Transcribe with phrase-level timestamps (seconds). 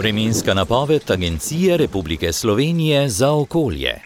[0.00, 4.00] Vremenska napoved Agencije Republike Slovenije za okolje.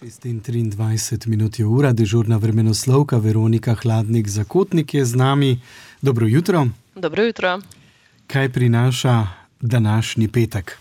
[0.00, 5.60] 6:23 minut je ura, dežurna vremenoslovka Veronika Hladnik Zakotnik je z nami.
[6.02, 6.66] Dobro jutro.
[6.94, 7.60] Dobro jutro.
[8.26, 9.26] Kaj prinaša
[9.60, 10.78] današnji petek?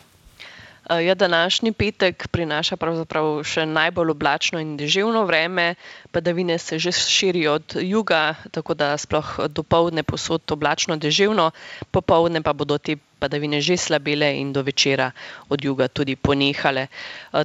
[0.90, 5.76] Ja, današnji petek prinaša pravzaprav še najbolj oblačno in deževno vreme,
[6.12, 11.52] padavine se že širijo od juga, tako da sploh do povdne posod oblačno deževno,
[11.92, 15.10] popovdne pa bodo te padavine že slabele in do večera
[15.50, 16.88] od juga tudi ponehale.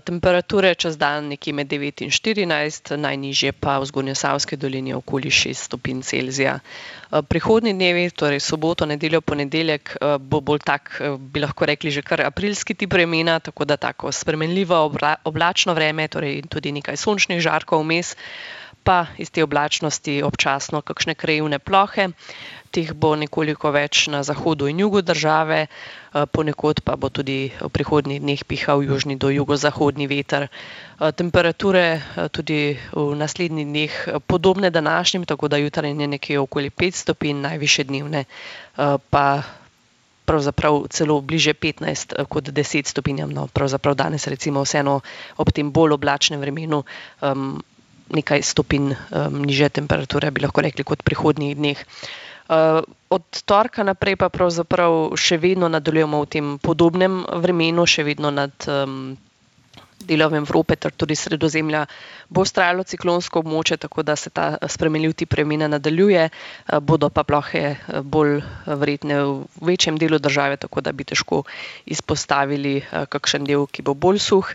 [0.04, 5.72] Temperature čez dan nekje med 9 in 14, najnižje pa v zgornjesavski dolini okoli 6
[5.72, 6.60] stopinj Celzija.
[7.10, 12.74] Prihodnji dnevi, torej soboto, nedeljo, ponedeljek, bo bolj tak, bi lahko rekli, že kar aprilski
[12.74, 14.78] tip vremena, tako da tako spremenljivo
[15.24, 18.14] oblačno vreme, torej tudi nekaj sončnih žarkov vmes,
[18.90, 22.08] pa iz te oblačnosti občasno kakšne krajevne plohe.
[22.74, 25.66] Teh bo nekoliko več na zahodu in jugu države,
[26.34, 30.48] ponekod pa bo tudi v prihodnjih dneh pihal južni do jugozahodni veter.
[31.14, 32.02] Temperature
[32.34, 33.94] tudi v naslednjih dneh
[34.26, 38.26] podobne današnjim, tako da jutranje nekje okoli pet stopinj, najvišje dnevne
[39.10, 39.26] pa
[40.26, 45.00] pravzaprav celo bliže petnajst kot deset stopinjam, no, pravzaprav danes recimo vseeno
[45.38, 46.82] ob tem bolj oblačnem vremenu,
[48.10, 48.94] nekaj stopinj
[49.30, 51.84] nižje temperature, bi lahko rekli, kot prihodnjih dneh.
[53.10, 58.54] Od torka naprej pa pravzaprav še vedno nadaljujemo v tem podobnem vremenu, še vedno nad
[60.00, 61.84] delom Evrope ter tudi Sredozemlja
[62.32, 66.28] bo vztrajalo ciklonsko območje, tako da se ta spremenljiv tip vremena nadaljuje,
[66.82, 71.44] bodo pa plohe bolj verjetne v večjem delu države, tako da bi težko
[71.86, 74.54] izpostavili kakšen del, ki bo bolj suh.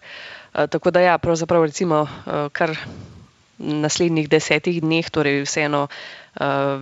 [0.52, 2.06] Tako da ja, pravzaprav recimo
[2.52, 2.76] kar
[3.58, 5.88] naslednjih desetih dneh torej vseeno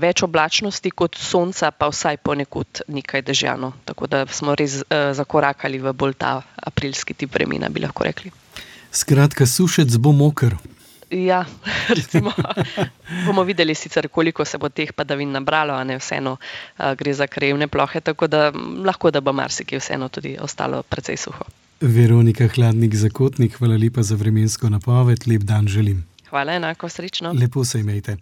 [0.02, 3.74] več oblačnosti kot sonca, pa vsaj ponekod nekaj dežja, no.
[3.86, 8.34] Tako da smo res zakorakali v bolj ta aprilski tip vremena, bi lahko rekli.
[8.94, 10.58] Skratka, sušec bo moker.
[11.14, 11.46] Ja,
[11.98, 12.32] recimo.
[13.26, 16.38] Bomo videli sicer, koliko se bo teh padavin nabralo, a ne, vseeno
[16.98, 18.52] gre za krajevne plohe, tako da
[18.86, 21.46] lahko, da bo marsikje vseeno tudi ostalo precej suho.
[21.82, 26.13] Veronika Hladnik Zakotnik, hvala lepa za vremensko napoved, lep dan želim.
[26.34, 27.32] Hvala, enako, srečno.
[27.40, 28.12] Lepo se imejte.